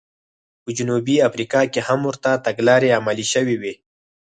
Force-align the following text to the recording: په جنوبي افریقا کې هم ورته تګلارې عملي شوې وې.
په 0.63 0.69
جنوبي 0.77 1.15
افریقا 1.29 1.61
کې 1.73 1.81
هم 1.87 1.99
ورته 2.07 2.31
تګلارې 2.45 2.95
عملي 2.99 3.25
شوې 3.33 3.55
وې. 3.61 3.73